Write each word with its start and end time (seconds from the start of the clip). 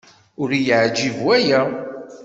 Ur 0.41 0.49
iyi-yeɛjib 0.51 1.15
waya. 1.25 1.61